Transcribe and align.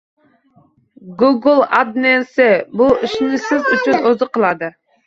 Google 1.19 1.61
adsense 1.81 2.49
bu 2.81 2.89
ishni 3.07 3.45
Siz 3.47 3.73
uchun 3.79 4.05
o’zi 4.15 4.35
qiladi 4.37 4.75